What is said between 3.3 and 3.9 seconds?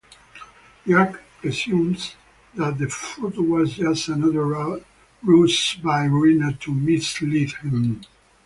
was